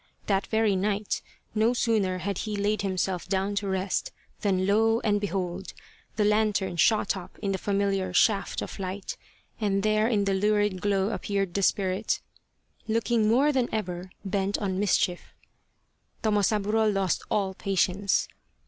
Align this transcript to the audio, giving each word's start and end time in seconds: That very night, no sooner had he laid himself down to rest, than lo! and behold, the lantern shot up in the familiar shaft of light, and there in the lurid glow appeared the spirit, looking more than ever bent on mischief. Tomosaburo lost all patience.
That 0.25 0.47
very 0.47 0.75
night, 0.75 1.21
no 1.53 1.73
sooner 1.75 2.17
had 2.17 2.39
he 2.39 2.55
laid 2.55 2.81
himself 2.81 3.29
down 3.29 3.53
to 3.57 3.67
rest, 3.67 4.11
than 4.39 4.65
lo! 4.65 4.99
and 5.01 5.21
behold, 5.21 5.73
the 6.15 6.25
lantern 6.25 6.75
shot 6.77 7.15
up 7.15 7.37
in 7.37 7.51
the 7.51 7.59
familiar 7.59 8.11
shaft 8.11 8.63
of 8.63 8.79
light, 8.79 9.15
and 9.59 9.83
there 9.83 10.07
in 10.07 10.25
the 10.25 10.33
lurid 10.33 10.81
glow 10.81 11.11
appeared 11.11 11.53
the 11.53 11.61
spirit, 11.61 12.19
looking 12.87 13.27
more 13.27 13.51
than 13.51 13.69
ever 13.71 14.09
bent 14.25 14.57
on 14.57 14.79
mischief. 14.79 15.35
Tomosaburo 16.23 16.91
lost 16.91 17.21
all 17.29 17.53
patience. 17.53 18.27